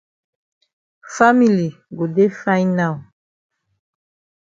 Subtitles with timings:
[1.15, 1.67] Family
[1.97, 2.93] go dey fine now.